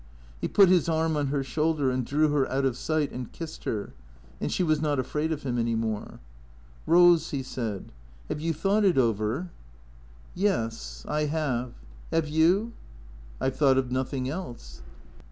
[0.39, 3.65] He put his arm on her shoulder and drew her out of sight and kissed
[3.65, 3.93] her,
[4.39, 6.19] and she was not afraid of him any more."
[6.87, 7.91] Rose/' he said,"
[8.27, 9.51] have you thought it over?"
[10.33, 11.73] 50 THECREATOES" Yes, I have.
[12.11, 12.73] Have you?""
[13.39, 14.81] I 've thought of nothing else.''